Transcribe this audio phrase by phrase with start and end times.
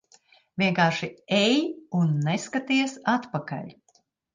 [0.61, 1.61] Vienkārši ej
[2.01, 3.75] un neskaties atpakaļ.